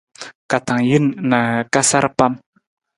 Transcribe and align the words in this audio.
Ka 0.49 0.57
tang 0.65 0.81
jin 0.89 1.05
na 1.29 1.39
ka 1.73 1.81
sar 1.89 2.05
pam. 2.17 2.33